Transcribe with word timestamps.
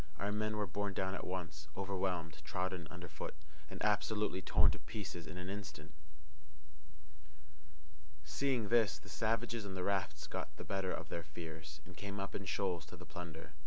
Our 0.17 0.31
men 0.31 0.57
were 0.57 0.65
borne 0.65 0.93
down 0.95 1.13
at 1.13 1.27
once, 1.27 1.67
overwhelmed, 1.77 2.41
trodden 2.43 2.87
under 2.89 3.07
foot, 3.07 3.35
and 3.69 3.79
absolutely 3.83 4.41
torn 4.41 4.71
to 4.71 4.79
pieces 4.79 5.27
in 5.27 5.37
an 5.37 5.47
instant. 5.47 5.93
Seeing 8.23 8.69
this, 8.69 8.97
the 8.97 9.09
savages 9.09 9.63
on 9.63 9.75
the 9.75 9.83
rafts 9.83 10.25
got 10.25 10.57
the 10.57 10.63
better 10.63 10.91
of 10.91 11.09
their 11.09 11.21
fears, 11.21 11.81
and 11.85 11.95
came 11.95 12.19
up 12.19 12.33
in 12.33 12.45
shoals 12.45 12.87
to 12.87 12.97
the 12.97 13.05
plunder. 13.05 13.51